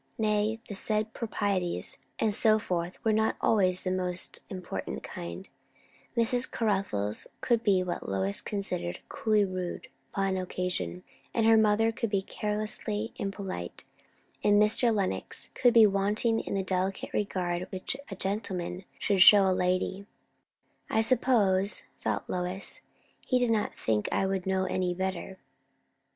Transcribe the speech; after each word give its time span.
Nay, 0.17 0.59
the 0.67 0.73
said 0.73 1.13
"proprieties" 1.13 1.97
and 2.17 2.33
so 2.33 2.57
forth 2.57 2.97
were 3.05 3.13
not 3.13 3.35
always 3.39 3.81
of 3.81 3.83
the 3.83 3.91
most 3.91 4.39
important 4.49 5.03
kind; 5.03 5.47
Miss 6.15 6.47
Caruthers 6.47 7.27
could 7.39 7.63
be 7.63 7.83
what 7.83 8.09
Lois 8.09 8.41
considered 8.41 9.01
coolly 9.09 9.45
rude, 9.45 9.89
upon 10.11 10.37
occasion; 10.37 11.03
and 11.35 11.45
her 11.45 11.55
mother 11.55 11.91
could 11.91 12.09
be 12.09 12.23
carelessly 12.23 13.13
impolite; 13.17 13.83
and 14.43 14.59
Mr. 14.59 14.91
Lenox 14.91 15.51
could 15.53 15.75
be 15.75 15.85
wanting 15.85 16.39
in 16.39 16.55
the 16.55 16.63
delicate 16.63 17.13
regard 17.13 17.67
which 17.71 17.95
a 18.09 18.15
gentleman 18.15 18.85
should 18.97 19.21
show 19.21 19.43
to 19.45 19.51
a 19.51 19.53
lady; 19.53 20.07
"I 20.89 21.01
suppose," 21.01 21.83
thought 22.03 22.27
Lois, 22.27 22.81
"he 23.27 23.37
did 23.37 23.51
not 23.51 23.77
think 23.77 24.09
I 24.11 24.25
would 24.25 24.47
know 24.47 24.63
any 24.65 24.95
better." 24.95 25.37